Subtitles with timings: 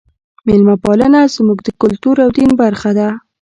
[0.47, 3.07] میلمه پالنه زموږ د کلتور او دین برخه ده.